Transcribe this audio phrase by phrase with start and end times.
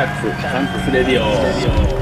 [0.00, 2.00] ャークスサンクスレディオ。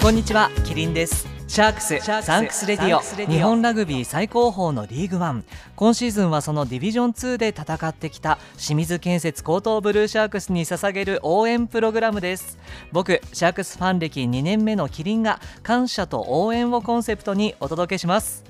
[0.00, 1.37] こんにちはキリンです。
[1.58, 5.44] シャークスサンクスレディオ日本ラグビー最高峰のリーグワン。
[5.74, 12.58] 今シーズンはそのディビジョン2で戦ってきた清水建設江東ブルーシャークスに捧げる応援プログラムです。
[12.92, 18.47] 僕シャークスファン歴2年目のキリンが感謝と応援をコンセプトにお届けします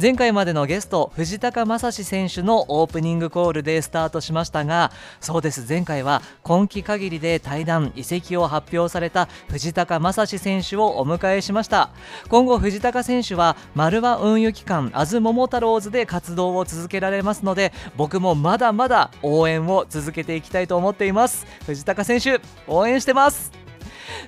[0.00, 11.90] 前回までのゲスト藤高正史選手のオープニングコールでスタートしましたがそうです前回は今季限りで退団移籍を発表された藤高正史選手をお迎えしました。
[12.28, 21.46] 今後藤高選手は丸和運輸機関アズ桃太郎ズで活動を続けられますので僕もまだまだ応援を続けていきたいと思っています。
[21.66, 23.63] 藤高選手応援してます。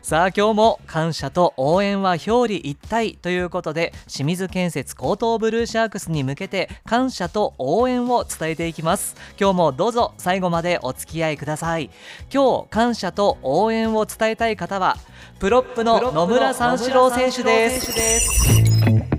[0.02, 9.16] さあ今日も感謝と応援は表裏一体ということで清水建設高等ブルーシャークスに向けて感謝と応援を伝えていきます。
[9.41, 11.91] 今日もどうぞ最後までお付き合いください。
[12.33, 14.96] 今日感謝と応援を伝えたい方は
[15.38, 19.16] プロップの野村三四郎選手です。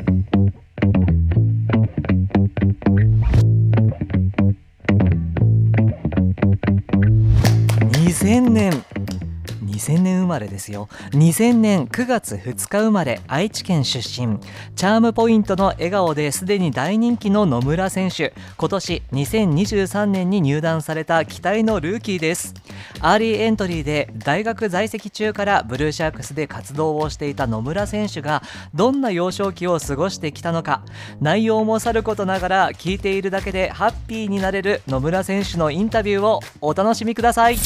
[10.27, 10.87] まれですよ。
[11.11, 14.39] 2000年9月2日生まれ愛知県出身。
[14.75, 18.33] チャームポイントの笑顔ですでに大人気の野村選手。
[18.57, 22.53] 今年2023年に入団された期待のルーキーです。
[22.99, 28.41] アーリーエントリーで大学在籍中からブルーシャークスで活動をしていた野村選手が
[28.73, 30.83] どんな幼少期を過ごしてきたのか
[31.21, 37.57] 内容もさることながら聞いているだけでハッピーになれる野村選手のインタビューをお楽しみください。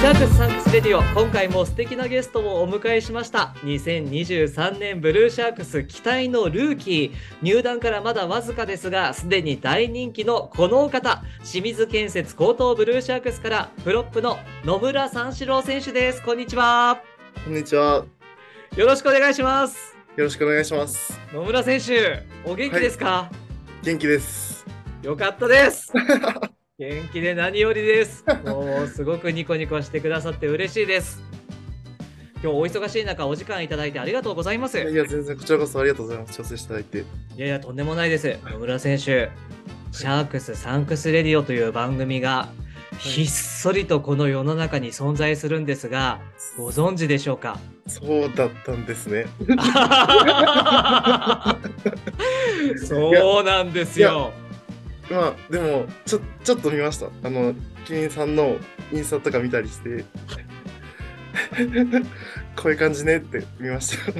[0.00, 3.54] シャークスサンクスレディオ今回も素敵なゲストをお迎えしました。
[3.64, 7.12] 2023年ブルーシャークス期待のルーキー。
[7.42, 11.22] 入団からまだわずかですがすでに大人気のこのお方。
[11.44, 16.22] 清水建設高等ブルーシャークスからプロップの野村三四郎選手です。
[16.22, 17.02] こんにちは。
[17.44, 18.06] こんにちは。
[18.76, 19.94] よろしくお願いします。
[20.16, 21.20] よろしくお願いします。
[21.30, 23.30] 野村選手お元気ですか、は
[23.82, 24.64] い、元気です。
[25.02, 25.92] よかったです
[26.80, 28.24] 元気で何よりです。
[28.46, 31.20] もうすごくニコニコしてくださって嬉しいです。
[32.42, 34.78] 今日お忙しい中お時間いただいてありがとうございます。
[34.78, 36.38] いや全然こちらこそありがとうございます。
[36.38, 36.98] 調整していただいて。
[37.00, 37.04] い
[37.36, 38.34] やいやとんでもないです。
[38.50, 39.28] 野村選手、
[39.92, 42.48] シャークスサンクスレディオという番組が
[42.98, 46.18] ひっそりとこの世の中に存在するんですが、
[46.56, 47.58] ご存知でしょうか？
[47.88, 49.26] そうだったんですね。
[52.88, 54.32] そうなんですよ。
[55.10, 57.06] まあでもちょちょっと見ました。
[57.24, 57.54] あの
[57.84, 58.56] キリンさんの
[58.92, 60.04] インスタとか見たりして。
[62.56, 64.12] こういう感じねって見ました。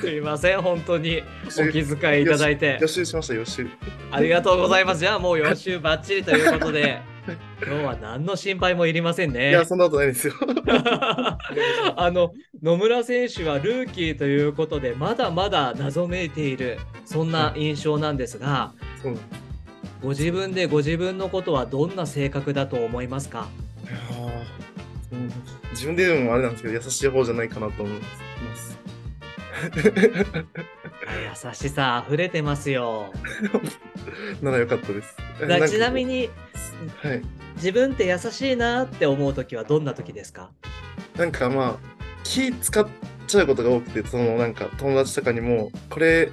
[0.00, 1.22] すいません本当に。
[1.58, 2.78] お気遣いいただいて。
[2.80, 3.66] 予習しました予習。
[4.10, 5.00] ありがとうございます。
[5.00, 7.00] じゃあもう予習ばっちりということで。
[7.66, 9.50] 今日は何の心配もいりませんね。
[9.50, 10.34] いやそんなことないですよ。
[11.96, 19.16] あの野村選手はルーキーということでまだまだ謎めいているそんな印象なんですが、そう
[20.04, 23.48] ご自分でご自分のことはどんな性格だと思いますか？
[25.70, 28.06] 自分で言うのもあれなんですけど優しい方じゃないかなと思いま
[28.54, 28.78] す。
[31.46, 33.14] 優しさ溢れてますよ。
[34.42, 35.16] ならよかったです。
[35.72, 36.28] ちなみに、
[37.02, 37.22] はい、
[37.56, 40.50] 自分って優しいなって思う時はどんな時ですか？
[41.16, 41.76] なんかまあ
[42.24, 42.86] 気使っ
[43.26, 46.30] ちゃうことが多くてそのなんか友達とかにもこれ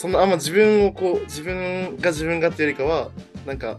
[0.00, 3.10] そんなあんま自分をこう自分が自分がっていうよりかは
[3.46, 3.78] なんか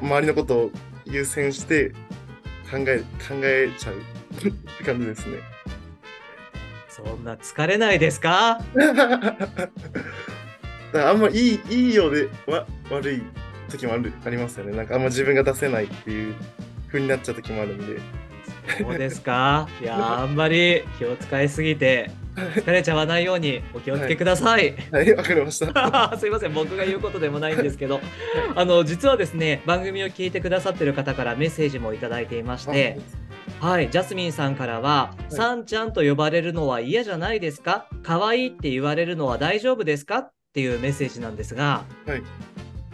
[0.00, 0.70] 周りのことを
[1.04, 1.90] 優先して
[2.70, 3.96] 考え考えちゃう
[4.48, 5.36] って感じですね。
[6.88, 8.62] そんな疲れないですか？
[10.90, 13.22] かあんまいいいいようでわ悪い
[13.68, 14.74] 時もあるありますよね。
[14.74, 16.34] なんかあんま自分が出せないっていう
[16.86, 18.00] 風になっちゃう時もあるんで。
[18.78, 19.68] そうですか？
[19.82, 24.74] いやあんまり気を使いすぎて疲れちゃわないようにお気をつけください。
[24.90, 26.16] はい、わ、はい、かりました。
[26.18, 28.00] すいません、僕が言うことでもないんですけど、
[28.54, 32.98] あの実はですね、番組を聞いてくださってる方からメッセージも頂いていまして、
[33.60, 37.86] はい、ジャスミンさんからは、はい、さんちゃんと呼ばれるのは嫌じゃないですか？
[38.02, 40.18] 可愛いって言われるのは大丈夫ですか？
[40.18, 42.22] っていうメッセージなんですが、はい、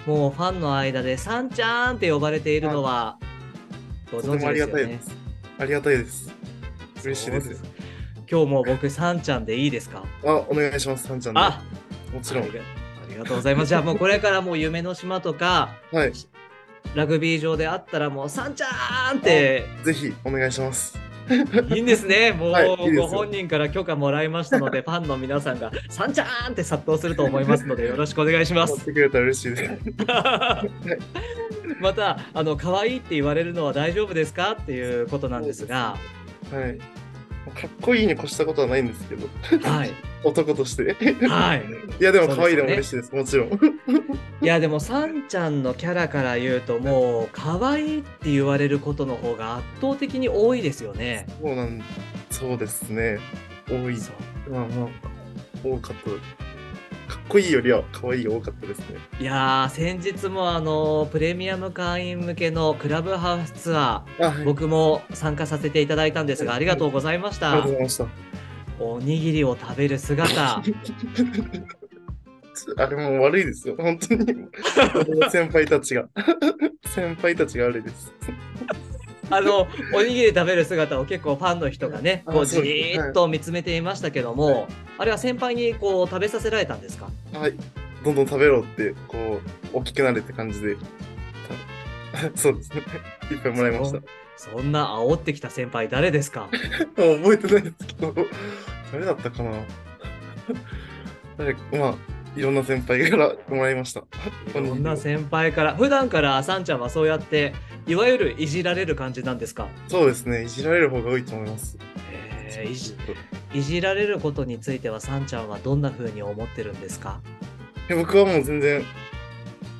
[0.07, 3.19] もうファンの間でさんちゃんって呼ばれているのは、
[4.11, 5.01] ご存知ですよね。
[5.59, 6.33] ありがたいです。
[7.05, 7.78] 嬉しいです。
[8.31, 10.05] 今日も僕さんちゃんでいいですか？
[10.25, 11.41] あ、お願いします、さんちゃんで。
[11.41, 11.63] あ
[12.13, 12.47] もちろんあ。
[12.47, 12.65] りがあ
[13.11, 16.13] りがとうございますじゃあもうこれからもう夢の島とかはい。
[16.95, 20.99] ラグビー場であったらもうさんちゃんってぜひお願いします。
[21.75, 22.33] いいんですね。
[22.33, 28.73] もう、はいいいですよご本人から許可もらいましたので、 ファンの皆さんが、さんちゃーんって殺到すると思いますので、よろしくお願いします。
[28.77, 29.71] 持ってくれたら嬉しいです。
[31.81, 34.53] また、あの、可愛いって言われるのは大丈夫ですか？
[34.53, 35.97] っていうことなんですが、
[36.51, 36.79] はい。
[37.51, 39.27] かっこいいに越したことはないんですけど、
[39.69, 39.91] はい。
[40.25, 40.95] 男として。
[41.27, 41.65] はい。
[42.01, 43.49] いや、でも可愛いでも嬉しいです、もちろん。
[44.41, 51.27] いや、でも、さんちゃんのキャラから言うと、もう、可愛いって言われることの方が圧倒的に多いですよね。
[51.41, 51.83] そうなん、
[52.31, 53.19] そうですね。
[53.69, 53.97] 多い。
[53.97, 54.13] そ
[54.49, 54.89] うまあまあ、
[55.63, 56.48] 多かった。
[57.29, 58.87] こいいよりは可愛いが多かったですね。
[59.21, 64.45] いやー、先日も、あの、プレミアム会員向けのクラブハウスツアー、あ、はい。
[64.45, 67.73] 僕も参加させていただいたんですが、ありがとうございましたありがとう。
[67.73, 68.07] ございました。
[68.81, 70.63] おにぎりを食べる姿、
[72.77, 74.27] あれも悪いですよ、本当に。
[75.31, 76.09] 先輩たちが。
[76.87, 78.13] 先輩たちが悪いです。
[79.31, 87.09] あの、おにぎり食べる姿を結構ファンの人がね、あこうじーっと見つめていましたけども、あれは先輩にこう食べさせられたんですか？
[87.35, 87.55] はい。
[88.05, 89.41] どんどん食べろって、こ
[89.75, 90.77] う、大きくなれって感じで。
[92.13, 92.83] た そうですね。
[93.31, 94.01] いっぱいもらいました。
[94.37, 96.49] そんな煽ってきた先輩誰ですか？
[96.97, 98.15] 覚えてないですけど、
[98.93, 99.51] 誰だったかな？
[101.37, 101.95] 誰まあ、
[102.39, 104.05] いろんな先輩からもらいました。
[104.53, 107.53] こんな先輩から、普段からさんちゃんはそうやって、
[107.87, 109.69] いわゆるいじられる感じなんですか？
[109.89, 110.45] そうですね。
[110.45, 111.77] いじられる方が多いと思います。
[112.13, 112.97] えーいじ
[113.55, 117.21] いじられることについてはさんちゃんはどんな風に思ってるんですか？
[117.89, 118.85] 僕はもう全然、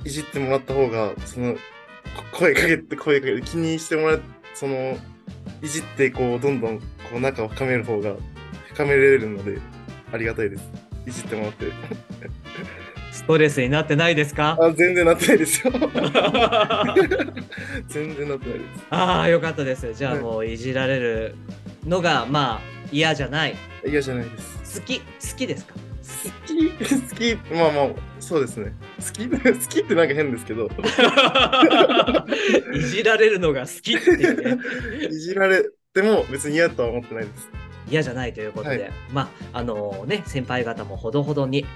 [0.05, 1.59] いじってもらった方が、その、こ
[2.33, 4.23] 声かけて、声かけて、気にしてもらう、
[4.55, 4.97] その、
[5.63, 6.85] いじって、こう、どんどん、こ
[7.17, 8.15] う、仲を深める方が、
[8.73, 9.59] 深められるので、
[10.13, 10.63] ありがたいです。
[11.07, 11.67] いじってもらって。
[13.29, 14.57] ストレスになってないですか？
[14.59, 15.71] あ、全然なってないですよ。
[17.89, 18.71] 全然なってないです。
[18.89, 19.93] ああよかったです。
[19.93, 20.23] じゃあはい。
[20.23, 21.35] もういじられる
[21.87, 22.61] のがまあ
[22.91, 23.55] 嫌じゃない？
[23.87, 24.31] 嫌じゃないで
[24.65, 24.81] す。
[24.81, 25.01] 好き？
[25.01, 25.05] 好
[25.37, 25.75] きですか？
[25.75, 25.81] 好
[26.47, 26.77] き、 好
[27.17, 27.89] き、まあまあ、
[28.19, 28.73] そうですね。
[28.99, 29.39] 好き、 好
[29.69, 30.71] きってなんか変ですけど、
[32.73, 34.63] いじられるのが好きっていうね。
[35.11, 37.47] いじられても別に嫌とは思ってないです。
[37.91, 38.91] 嫌じゃないということで、はい。
[39.13, 41.67] まああのね先輩方もほどほどに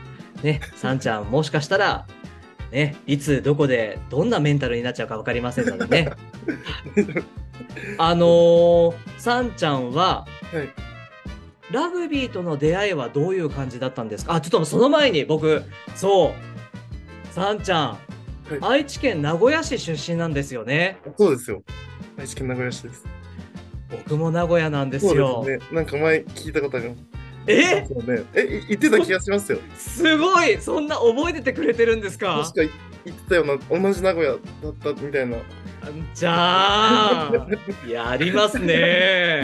[0.42, 2.06] ねさんちゃんもしかしたら
[2.70, 6.10] ねいつどこでどんなメンタルになっちゃうか分かりませんのでね
[7.98, 10.68] あのー、さんちゃんははい。
[11.70, 14.34] ラグビーとの出会いはどういう感じだったんですか？
[14.34, 15.62] あ、ちょっとその前に僕、
[15.94, 16.34] そ
[17.30, 17.98] う、さんちゃん、
[18.60, 20.98] 愛知県名古屋市出身なんですよね。
[21.16, 21.62] そうですよ。
[22.18, 23.06] 愛知県名古屋市です。
[23.90, 25.44] 僕も名古屋なんですそうよ。
[25.46, 25.76] ですね。
[25.76, 27.02] なんか前聞いたことあります。
[27.46, 27.84] え？
[27.86, 28.22] そうね。
[28.34, 29.58] え、い言ってた気がしますよ。
[29.76, 32.42] すごいそんな覚えててくれてるんですか？
[32.54, 32.74] 確か
[33.04, 34.36] 言ってたような、同じ名古屋だ
[34.68, 35.36] ったみたいな。
[36.14, 37.32] じゃあ、
[37.88, 39.42] やりますね。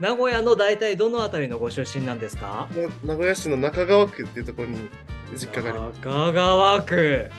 [0.00, 2.68] 名古屋の大体どのあたりのご出身なんですか？
[3.04, 4.88] 名古屋市の中川区っていうところに
[5.34, 5.98] 実家があります。
[6.00, 7.30] 中川区。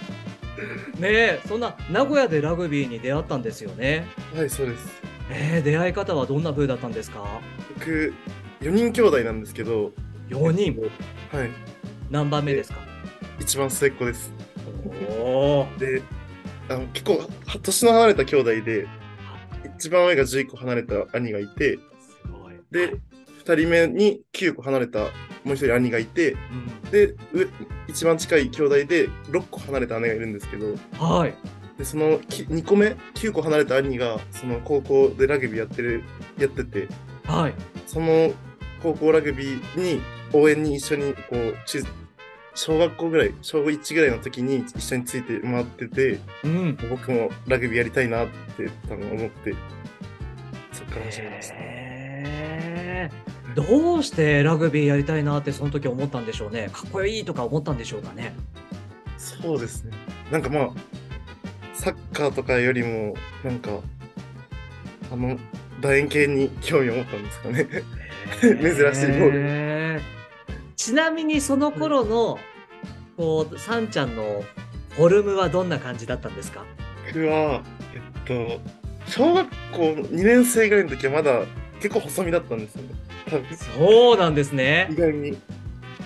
[0.99, 4.05] ねえ、そんな名古屋でラグビーに出会ったんですよね。
[4.35, 4.87] はい、そうです。
[5.31, 7.23] えー、出会い方はどんな風だったんですか？
[7.77, 8.13] 僕、
[8.61, 9.91] 4人兄弟なんですけど、
[10.29, 10.79] 4人
[11.31, 11.49] はい、
[12.09, 12.79] 何番目ですか？
[13.39, 14.33] 一番末っ子です。
[15.09, 16.01] おおで、
[16.69, 18.87] あの結構、は年の離れた兄弟で、
[19.77, 22.55] 一番上が11個離れた兄がいて、すごい。
[22.71, 22.95] で、
[23.45, 24.99] 2人目に9個離れた
[25.45, 26.91] もう一人兄がいて、うん。
[26.91, 27.47] で、上
[27.87, 31.33] 一番近い兄弟で6個離れた姉がいるんですけど、はい。
[31.77, 36.03] でその2個目、9個離れた兄が、その高校でラグビーやってる、
[36.37, 36.89] やってて、
[37.23, 37.53] はい。
[37.87, 38.33] その
[38.81, 40.01] 高校ラグビーに
[40.33, 41.83] 応援に一緒にこう中
[42.55, 46.77] 小学校ぐらい小1ぐらいの時に一緒についてもらっててうん。
[46.89, 49.53] 僕もラグビーやりたいなって多分思って
[50.73, 53.55] そっから始めました、へー。
[53.55, 56.69] どうしてラグビーやりたいなってその時思ったんでしょうね。
[56.71, 58.33] かっこいいとか思ったんでしょうかね。
[59.17, 59.91] そうですね。
[60.31, 60.69] なんかまあ
[61.73, 63.71] サッカーとかよりもなんか
[65.11, 65.37] あの
[65.81, 67.67] 楕円形に興味を持ったんですかね
[68.41, 69.95] 珍しいゴー。
[69.97, 70.01] ル
[70.75, 72.39] ちなみにその頃の
[73.17, 74.43] こうさんちゃんの
[74.91, 76.63] フォルムはどんな感じだったんですか？
[77.07, 77.61] 僕は
[77.93, 78.61] えっと
[79.07, 81.41] 小学校2年生ぐらいの時はまだ
[81.81, 82.89] 結構細身だったんですよね。
[83.77, 84.87] そうなんですね。
[84.91, 85.37] 意外に。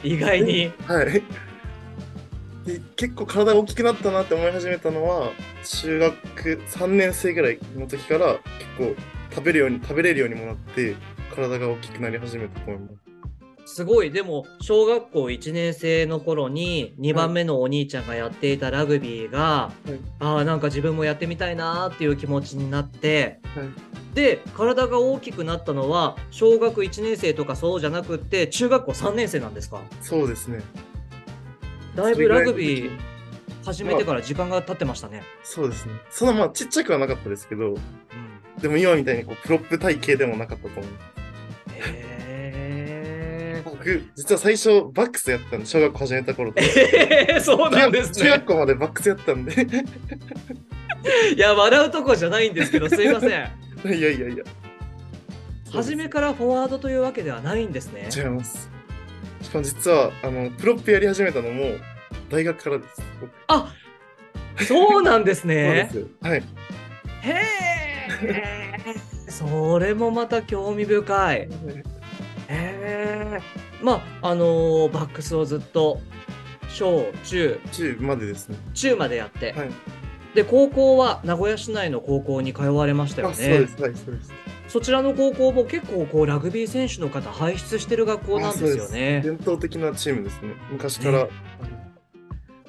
[0.03, 0.71] 意外に。
[0.87, 1.23] はい。
[2.65, 5.31] で結構体が大きくなったなって思い始めたのは
[5.65, 8.39] 中学3年生ぐらいの時から結
[8.77, 8.95] 構
[9.31, 10.95] 食べるように食べれるようにもなって
[11.33, 12.95] 体が大きくなり始めたと思います。
[13.65, 23.69] すごいでも小学校1年生の頃に2番目のお兄ちゃんがやっていたラグビーが、はいああなんか自分もやってみたいなーっていう気持ちになってはい
[24.13, 29.81] で体が大きくなったのは小学1年生とかそうじゃなくって中学校3年生なんですか？
[30.01, 30.61] そうですね。
[31.95, 32.99] だいぶラグビー
[33.63, 35.23] 始めてから時間が経ってましたね。
[35.43, 35.93] そうですね。
[36.09, 37.77] そんなまあちっちゃくはなかったですけど、うん
[38.61, 40.91] でも今みたいにこうプロップ体型でもなかったと思う。
[44.15, 47.27] 実は最初バックスやってたんで、小学校始めた頃って。
[47.29, 48.45] えー、そうなんです中学ね。
[48.45, 49.53] 校までバックスやってたんで。
[51.35, 53.29] いや笑うとこじゃないんですけどすいません。
[53.85, 54.43] いやいやいや。
[55.71, 58.07] 初めからフォワードというわけではないんですね。
[58.15, 58.69] 違います。
[59.41, 61.71] しかも実は、あの、プロップやり始めたのも
[62.29, 63.01] 大学からです。
[63.19, 63.73] 僕あ
[64.67, 65.89] そうなんです そうねで。
[65.89, 66.07] すよ。
[66.21, 66.39] はい。
[66.39, 66.43] へ
[67.31, 67.43] え。
[69.29, 71.37] それもまた興味深い。
[71.37, 71.49] へ
[72.49, 73.41] え。
[73.83, 75.99] まああのーバックスをずっと
[76.69, 78.57] 小中中までですね。
[78.73, 79.71] 中までやって、はい。
[80.33, 83.67] で高校は名古屋市内の高校に通われましたよあ、そうねで。
[83.67, 83.81] す。
[83.81, 84.33] はい、そうです。
[84.67, 89.21] そちらの高校も結構こうラグビー選手の方輩出してる学校なんですよね。
[89.23, 90.55] 伝統的なチームですね。
[90.71, 91.25] 昔から。
[91.25, 91.29] ね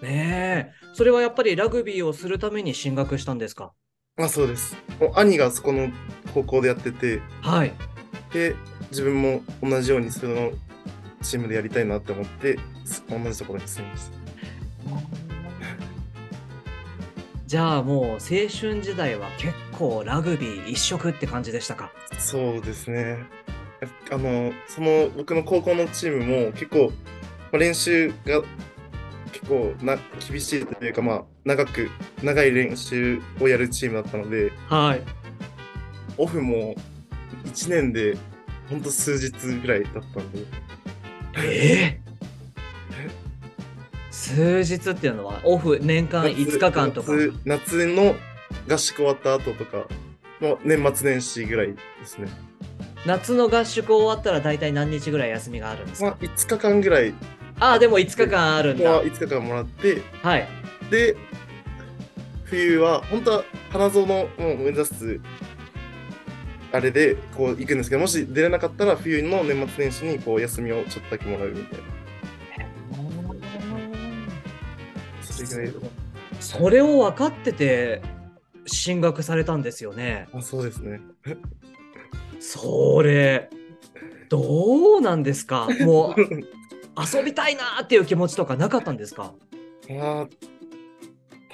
[0.02, 0.72] ねえ。
[0.92, 3.72] それはやっぱりラグビーをするために進学したんですか？
[4.18, 4.76] あ、そうです。
[5.14, 5.88] 兄がそこの
[6.34, 7.72] 高校でやってて、はい。
[8.34, 8.54] で、
[8.90, 10.52] 自分も同じようにその
[11.24, 12.58] チームでやりたいなって思って、
[13.08, 14.16] 同じところに住みました。
[17.46, 21.92] じゃあもう青春時代は結構ラグビー一色って感じでしたか？
[22.18, 23.18] そうですね。
[24.10, 26.90] あの、その僕の高校のチームも結構、
[27.52, 28.42] まあ、練習が
[29.32, 31.90] 結構な厳しいというか、まあ、長く、
[32.22, 35.02] 長い練習をやるチームだったので、はい。
[36.16, 36.74] オフも
[37.44, 38.16] 1年で
[38.70, 40.44] ほんと数日ぐらいだったんで、
[41.38, 42.00] ええ？
[44.10, 47.12] 数日っていうのはオフ年間5日間とか？
[47.12, 48.14] 夏夏の
[48.68, 49.86] 合宿終わった後とか？
[50.40, 52.28] の年末年始ぐらいですね。
[53.06, 56.06] 夏の合宿終わったら大体何日ぐらい休みがあるんですか？
[56.06, 57.14] まあ、5日間ぐらい
[57.60, 58.90] ああ、でも5日間あるんだ。
[58.90, 60.48] は5日間もらって、はい。
[60.90, 61.16] で、
[62.44, 65.20] 冬は本当は花園を目指す
[66.74, 71.84] あれでこう行くんですけど、もし出れなかったら冬の年末年始にこう休みをちょっとだけもらうみたいな。
[75.22, 75.72] それ
[76.40, 78.02] それを分かってて
[78.66, 80.26] 進学されたんですよね。
[80.32, 81.00] あ、そうですね。
[82.40, 83.48] それ、
[84.28, 85.68] どうなんですか？
[85.80, 86.20] もう
[87.16, 89.32] 遊びたいなーっていう気持ちとかなかったんですか？
[89.88, 90.28] ま あ、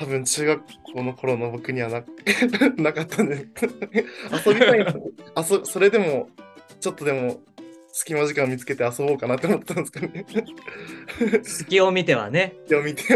[0.01, 0.63] 多分中学
[0.95, 2.03] 校の頃の僕にはな
[2.83, 3.49] なかったね。
[4.47, 4.95] 遊びたいな。
[5.35, 6.31] あそそれでも、
[6.81, 7.43] ちょっとでも
[7.93, 10.25] 隙間時間見つけて遊ぼうかなって思ったんですかね。
[11.43, 12.55] 隙を見てはね。
[12.69, 13.15] 読みて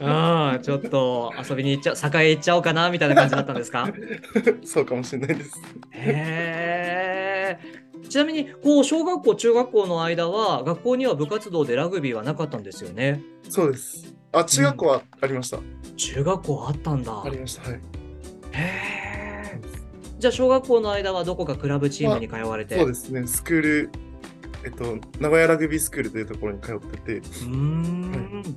[0.00, 0.54] は。
[0.56, 3.88] うん、ちょっと遊びに行っちゃう、栄行っちゃおうかなみたいな感じだったんですか？
[4.62, 5.52] そうかもしれないです。
[5.92, 7.58] へえ。
[8.10, 13.22] ちなみに、こう、小学校、中学校の間は、学校には部活動でラグビーはなかったんですよね？
[13.48, 14.14] そうです。
[14.32, 15.58] あ、中学校はありました。
[15.96, 17.22] 中学校あったんだ。
[17.24, 17.70] ありました。
[17.70, 17.80] はい。
[17.80, 17.80] へ
[18.54, 19.60] え。
[20.18, 22.76] じゃあ、小学校の間はどこかクラブチームに通われて？
[22.76, 23.26] そうですね。
[23.26, 23.90] スクール、
[24.64, 28.56] えっと、名古屋ラグビースクールというところに通ってて、うーん。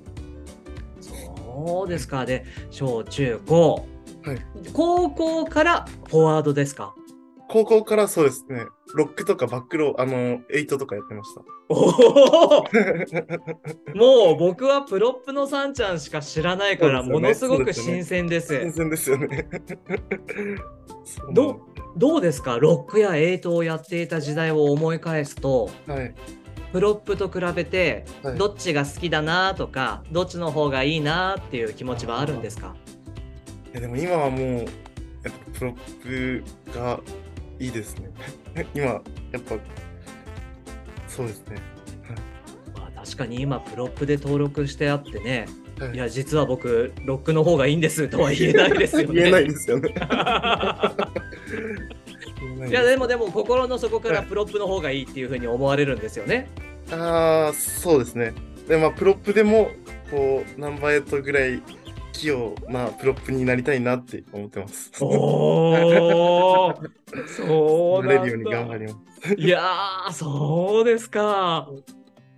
[0.99, 2.25] そうですか。
[2.25, 3.85] で、小中高。
[4.23, 4.39] はい
[4.73, 6.93] 高校からフォワードですか？
[7.49, 11.41] 高校からそうですね、ロックとかバックロー、あの、エイトとかやってました。
[11.69, 11.89] お
[12.59, 12.63] お。
[13.97, 18.59] もう僕はプロップのさんちゃんしか知らないから、ものすごく新鮮です。
[18.59, 19.49] 新鮮ですよね。
[21.33, 21.59] ど
[21.97, 22.59] どうですか？
[22.59, 26.13] ロックやエイトをやっていた時代を思い返すとはい。
[26.71, 32.75] プロップと比べてはいどっちが好きだなとかどっちの方がいいなっていう気持ちはあるんですか？
[33.71, 34.65] いやでも今はもう、
[35.53, 36.99] プロップが
[37.59, 38.09] いいですね。
[38.73, 39.01] 今、や
[39.37, 39.57] っぱ、
[41.07, 41.57] そうですね。
[42.75, 45.45] まあ確かに今プロップで登録してあってね
[45.79, 49.13] はいいや実は僕ロックの方がいいんですとは言えないですよね。
[49.19, 49.93] 言えないですよね。
[52.67, 56.49] いやでもでも心の底からプロップの方がいいっていうふうに思われるんですよね。
[56.91, 58.33] ああ、そうですね。
[58.67, 59.71] で、まあ、プロップでも、
[60.11, 61.61] こう、ナンバーエイトぐらい
[62.11, 64.91] 器用なプロップになりたいなって思ってます。
[65.01, 66.73] おお、
[67.37, 69.35] そうなれるように頑張ります。
[69.37, 71.69] いやー、そうですか。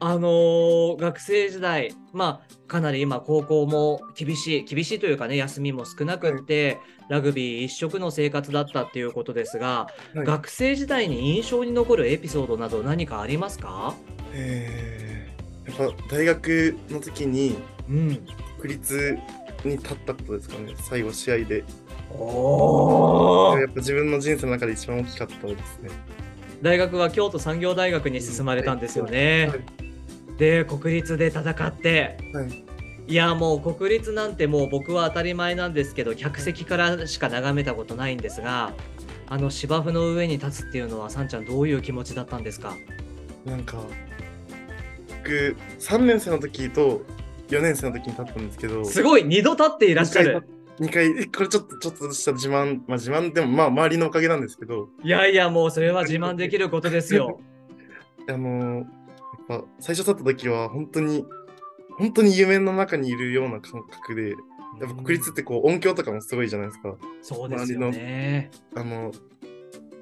[0.04, 13.94] あのー学生時代、まあ、かなり今、高校も厳しい、厳しいというかね、休みも少なくって、ラグビー一色の生活だったっていうことですが、はい学生時代に印象に残るエピソードなど何かありますか？
[14.34, 18.26] えー、やっぱ大学の時にうん。
[18.60, 19.18] 国立
[19.68, 21.64] に立ったことですかね、最後試合で。
[22.12, 25.90] おやっぱ自分の人生の中で一番大きかったですね。
[26.62, 29.48] 大学は京都産業大学に進まれたんですよね。
[29.50, 29.60] はい
[30.38, 32.66] で、国立で戦って、はい
[33.08, 38.74] いやもう国立なんてもう僕は当たり前なんですけど客席からしか眺めたことないんですが
[39.28, 42.74] あの芝生の上に立つっていうのはさんちゃんどういう気持ちだったんですか？
[43.44, 43.78] なんか、
[45.10, 47.02] 僕、3年生の時と
[47.52, 50.48] 4年生の時に立ったんですけど、すごい2度立っていらっしゃる。
[50.80, 57.40] 2回、これちょっと、ちょっとした自慢、まあ自慢でも、まあ周りのおかげなんですけど、いやいやもうそれは自慢できることですよ。
[58.28, 59.02] あのー
[59.50, 61.26] やっぱ最初立った時は本当に、
[61.98, 64.36] 本当に夢の中にいるような感覚で、や
[64.86, 66.96] っぱ国立ってこう音響とかもすごいじゃないですか。
[67.22, 68.52] そうですよね。
[68.76, 69.12] あの、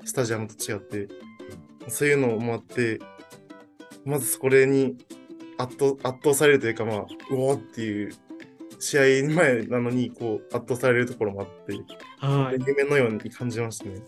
[0.05, 1.07] スタジアムと違って、
[1.87, 2.99] そういうのもあって、
[4.05, 4.97] まずこれに
[5.59, 8.11] 圧倒圧倒されるというか、まあ、うおーっていう、
[8.79, 11.73] 試合前なのにこう圧倒されるところもあって、
[12.19, 14.01] はい夢のように感じましたね。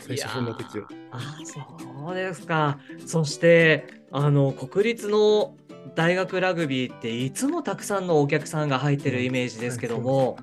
[0.00, 0.88] 最初いや踏んだ時は。
[1.12, 5.56] あそうですかそしてあの国立の
[5.94, 10.36] 大学ラグビーっていつもたくさんのお客さんが入ってるイメージですけども、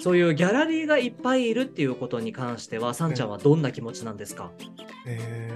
[0.00, 4.50] そういうギャラリーがいっぱいいるっていうことに関しては、さんちゃんはどんな気持ちなんですか、
[5.06, 5.52] え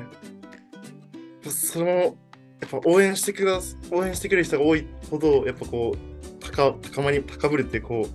[1.42, 2.16] ー、その、
[2.62, 8.06] やっぱ応援してくだす、応援してくれる人が多いほど、やっぱこう、高高まり、高ぶるって、こ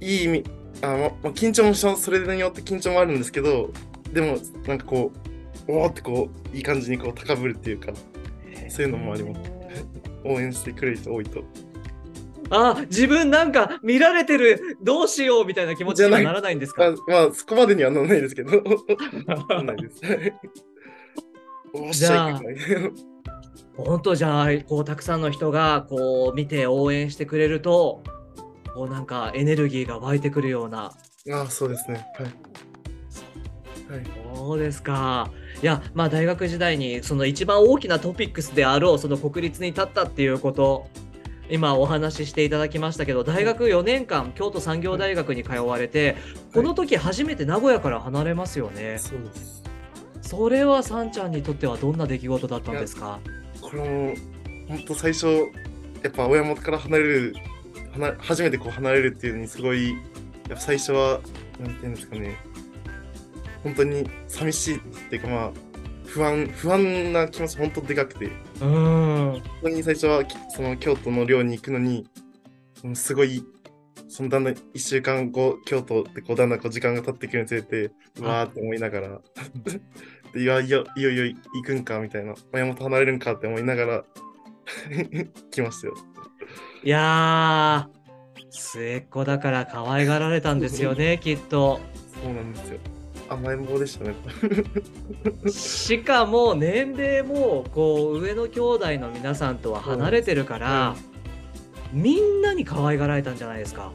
[0.00, 0.44] う、いい意味、
[0.82, 3.70] あままあ、緊張もそれによって緊張もあるんですけど、
[4.12, 5.12] でも、なんかこ
[5.68, 7.92] う、おーってこう、いい感じにこう、高ぶるっていうか、
[8.68, 9.40] そういうのもあります。
[10.24, 11.44] 応援してくれる人多いと。
[12.50, 16.86] あ自分なんか見られてるどうしようみたいな気持ちにはならないんですか？
[16.88, 18.50] あまあ、そこまでにはならないですけど、
[19.26, 20.00] ならないです。
[21.72, 22.56] おっしゃいけない。
[23.76, 28.02] 本当じゃあこうたくさんの人がこう見て応援してくれると
[28.74, 30.92] こうなんかエネルギーが湧いてくるような
[31.30, 32.06] ああ、そうですね。
[32.18, 32.26] はい。
[33.96, 34.04] はい。
[34.36, 35.30] そうですか。
[35.62, 40.86] いや、まあ大学時代にその一番大きなトピックスであろうその国立に立ったっていうこと、
[41.48, 46.16] 今お話ししていただきましたけど、大学4年間京都産業大学に通われて、
[46.52, 48.98] この時初めて名古屋から離れますよね。
[48.98, 49.62] そうです。
[50.20, 53.20] それはさんちゃんにとってはどんな出来事だったんですか？
[53.74, 54.14] これも、
[54.68, 55.26] 本当最初、
[56.02, 57.34] やっぱ親元から離れる、
[57.92, 59.98] 離初めてこう離れるっていうのにすごい、やっ
[60.50, 61.20] ぱ最初は、
[61.58, 62.36] なんていうんですかね、
[63.64, 65.52] 本当に寂しいっていうかまあ、
[66.06, 72.06] 不安、不安な気持ち本当でかくて、本当に最初はその京都の寮に行くのに、
[72.94, 73.42] すごい、
[74.08, 79.20] そのだんだん1週間後、京都ってこうだんだんこう時間が経ってくるにつれて、わーって思いながら、
[80.34, 84.04] でいやいや、いよいよ行くんかみたいな、親元離れるんかって思いながら
[85.50, 85.94] 来ましたよ。
[86.82, 91.80] いやー、末っ子だから可愛がられたんですよね、 きっと。
[92.22, 92.78] そうなんですよ。
[93.28, 94.14] 甘えん坊でしたね。
[95.50, 100.94] しかも年齢もこう上の兄弟の皆さんとは離れてるから、
[101.92, 103.92] みんなに可愛がられたんじゃないですか。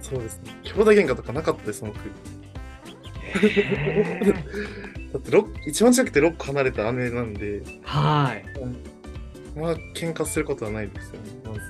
[0.00, 0.52] そうですね。
[0.62, 1.98] 兄弟喧嘩とかなかったです、僕。
[5.14, 8.44] だって六一番近くて6個離れた姉なんで、はい。
[9.56, 11.30] まあ、喧嘩することはないですよね。
[11.44, 11.60] ま ず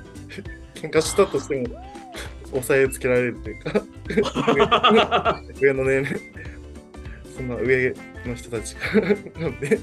[0.80, 1.82] 喧嘩したとしても、
[2.52, 6.20] 抑えつけられるというか、 上の年齢、
[7.36, 9.78] そんな上の人たちがなんで、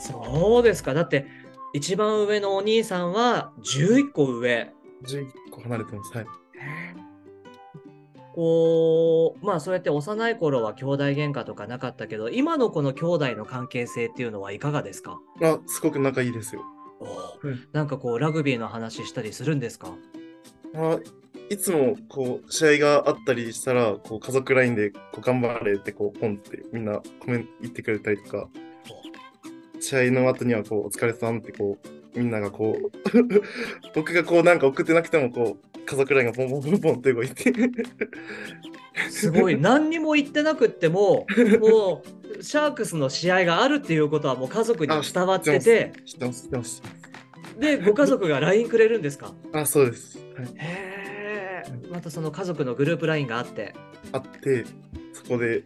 [0.00, 0.94] そうですか。
[0.94, 1.26] だって
[1.74, 4.72] 一番上のお兄さんは11個上。
[5.04, 6.12] 11個離れてます。
[6.16, 6.26] はい。
[8.34, 15.20] こうまあそうやって幼い頃は兄弟喧嘩とかなかったけど今のこの兄弟の関係性っていうのはいかがですか？
[15.40, 16.62] あ、すごく仲いいですよ。
[17.42, 17.68] うん。
[17.72, 19.88] なんかこうラグビーの話したりするんですか？
[20.72, 20.98] まあ、
[21.48, 28.48] いつもこう試合があったりしたら、こう家族ラインでこう頑張れってこうポンってみんなコメント言ってくれたりとか、
[29.78, 31.78] 試合の後にはこうお疲れさんってこ
[32.14, 32.90] うみんながこう
[33.94, 37.52] 僕がこうなんか送ってなくてもこう家族ラインがポンポンポンポンって動いて。
[39.10, 39.58] すごい。
[39.60, 41.26] 何にも言ってなくっても
[41.60, 42.02] も
[42.38, 45.92] うシャークスの試合があるっていうことはもう家族に伝わってて。
[46.04, 46.42] 知ってます。
[46.42, 46.82] 知ってます。
[47.58, 49.32] でご家族が LINE くれるんですか？
[49.52, 53.74] あそうです、はい、へえまたその家族のグループ LINE があって。
[54.10, 54.64] あって
[55.12, 55.62] そこで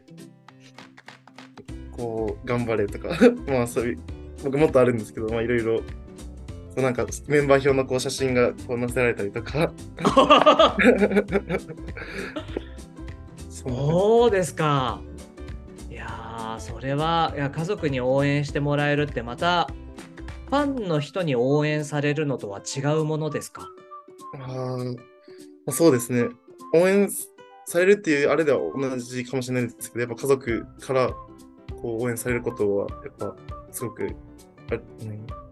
[1.93, 3.17] こう頑張れとか。
[3.49, 3.99] まあそういう
[4.45, 5.83] 僕もっとあるんですけど、まあいろいろ、
[6.83, 9.73] なんかメンバー表のこう写真がこう載せられたりとか、
[13.49, 15.01] そうですか。
[15.91, 19.69] いやーそれはいや家族に応援してもらえるってまた
[20.49, 23.69] ファンの人に応援されるのとは違うものですか？
[24.41, 24.77] あ
[25.73, 26.29] そうですね。
[26.75, 27.11] 応援
[27.67, 31.09] されるっていうあれでは同じかもしれないですけど、やっぱ家族から
[31.83, 33.37] こう応援されることは、やっぱ
[33.71, 34.09] すごく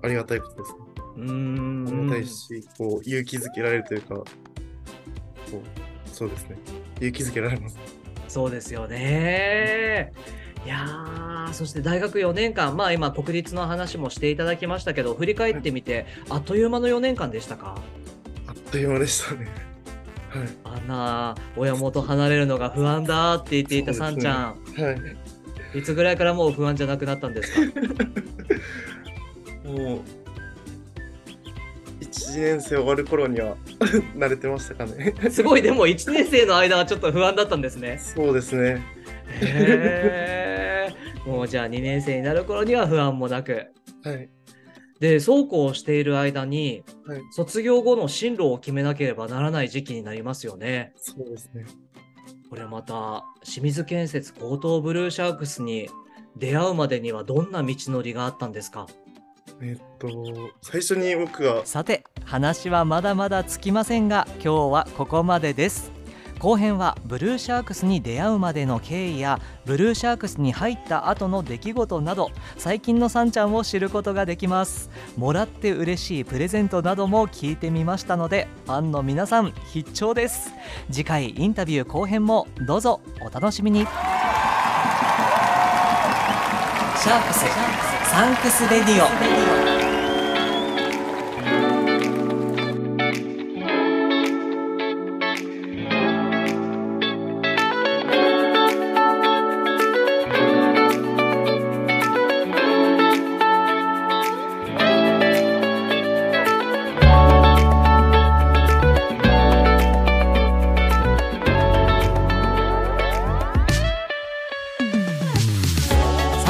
[0.02, 0.78] ありがたいことですね。
[1.16, 1.88] うーん。
[1.88, 6.56] ありがたいし、こう勇気づけられるというか、こうそうですね。
[6.96, 7.78] 勇気づけられます。
[8.28, 10.12] そうですよね。
[10.64, 17.76] いやそして大学4年間、まあ今、国立の話もしていただきましたけど、振り返ってみて、あっという間の4年間でしたか
[18.48, 19.46] あっという間でしたね。
[20.30, 20.48] はい。
[20.64, 20.88] あん。
[20.88, 24.18] な親元離れるのが不安だって言っていたさん。
[24.18, 24.92] ちゃん、は
[25.74, 25.78] い。
[25.78, 27.34] いつぐらいからもう不安じゃなくなったん。
[27.34, 27.80] ですか
[29.64, 30.00] もう、
[32.36, 33.56] 1年生終わる頃には
[34.16, 35.14] 慣れてましたかね。
[35.30, 37.98] すごい、でも1年生の間はちょっと不安だったんですね。
[37.98, 38.82] そうですね。
[39.40, 43.66] へー もうじゃあ2年生になる頃には不安もなく。
[44.04, 44.28] はい。
[45.00, 47.20] で、そうこうしている間に、はい。
[47.32, 50.92] 卒業後の進路を決めなければならない時期になりますよね。
[50.96, 51.64] そうですね。
[52.48, 55.88] これまた清水建設高等ブルーシャークスに
[56.36, 58.86] 出会うまでにはどんな道のりがあったんですか？
[59.62, 60.08] えっと、
[60.60, 65.96] 最初に僕が、さて話はまだまだつきませんが今日はここまでです。
[66.38, 74.90] 後編はブルーシャークスに出会うまでの経緯やブルーシャークスに入った後の出来事など最近のさんちゃんを知ることができます。
[75.16, 80.52] もらって嬉しいプレゼントなども聞いてみましたのでファンの皆さん必聴です。
[80.90, 83.80] 次回インタビュー後編もどうぞお楽しみに。
[83.80, 89.75] シャークスサンクスレディオ。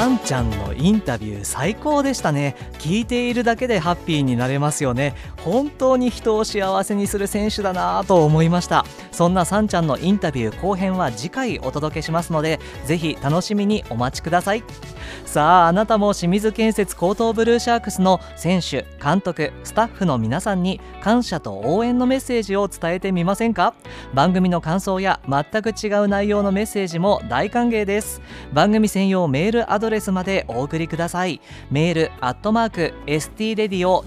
[0.06, 2.54] さんちゃんのインタビュー最高でしたね。
[2.78, 5.16] 聞いているだけでハッピーになれますよね。
[5.38, 8.84] 本当に人を幸せにする選手だなぁと思いました。
[9.10, 14.62] そんなさんちゃんのインタビュー後編は次回お届けしますのでぜひ楽しみにお待ちください。
[15.24, 23.74] さああなたも清水建設高等ブルーシャークスの選手監督スタッフの皆さんに感謝と応援のメッセージを伝えてみませんか？
[24.14, 28.20] 番組の感想や全く違う内容のメッセージも大歓迎です。
[28.52, 31.40] 番組専用メールアドレスまでお送りください。
[31.70, 34.06] メールアットマーク stradio.jp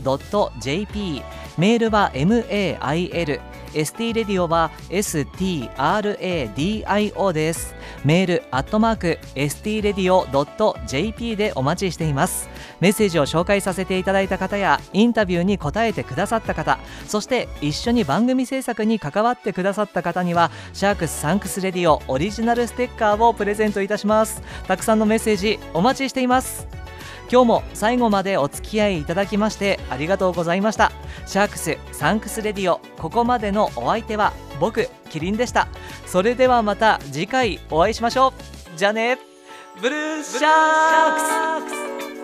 [1.57, 3.39] メールは mail
[3.73, 5.31] ST レディオは STRADIO
[7.33, 7.75] です。
[8.05, 10.27] メールアットマーク ST レディオ
[10.87, 12.49] .jp でお待ちしています。
[12.79, 24.41] メッセージを紹介させていただいた方やインタビューに答えてくださった方そして一緒に番組制作に関わってくださった方にはシャークスサンクスレディオオリジナルステッカーをプレゼントいたします。
[24.67, 26.88] たくさんのメッセージお待ちしています。
[27.31, 30.91] 今日も最後までお付き合いいただきましてありがとうございました。
[31.27, 35.67] シャークスサンクスレディオここまでのお相手は僕キリンでした。
[36.07, 38.33] それではまた次回お会いしましょ
[38.75, 38.77] う。
[38.77, 39.19] じゃあね。
[39.81, 42.18] ブルーシャークス。